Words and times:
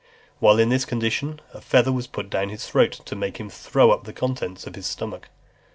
While 0.39 0.57
in 0.57 0.69
this 0.69 0.83
condition, 0.83 1.41
a 1.53 1.61
feather 1.61 1.91
was 1.91 2.07
put 2.07 2.27
down 2.31 2.49
his 2.49 2.67
throat, 2.67 2.93
to 3.05 3.15
make 3.15 3.37
him 3.37 3.51
throw 3.51 3.91
up 3.91 4.03
the 4.05 4.13
contents 4.13 4.65
of 4.65 4.73
his 4.73 4.87
stomach. 4.87 5.29